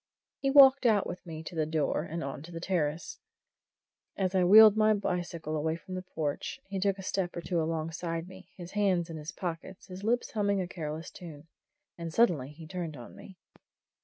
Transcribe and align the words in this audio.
He 0.39 0.49
walked 0.49 0.87
out 0.87 1.05
with 1.05 1.23
me 1.27 1.43
to 1.43 1.53
the 1.53 1.67
door, 1.67 2.01
and 2.01 2.23
on 2.23 2.41
to 2.41 2.51
the 2.51 2.59
terrace. 2.59 3.19
And 4.15 4.25
as 4.25 4.33
I 4.33 4.43
wheeled 4.43 4.75
my 4.75 4.95
bicycle 4.95 5.55
away 5.55 5.75
from 5.75 5.93
the 5.93 6.01
porch, 6.01 6.59
he 6.65 6.79
took 6.79 6.97
a 6.97 7.03
step 7.03 7.35
or 7.37 7.41
two 7.41 7.61
alongside 7.61 8.27
me, 8.27 8.49
his 8.57 8.71
hands 8.71 9.11
in 9.11 9.17
his 9.17 9.31
pockets, 9.31 9.85
his 9.85 10.03
lips 10.03 10.31
humming 10.31 10.59
a 10.59 10.67
careless 10.67 11.11
tune. 11.11 11.45
And 11.99 12.11
suddenly 12.11 12.49
he 12.49 12.65
turned 12.65 12.97
on 12.97 13.15
me. 13.15 13.37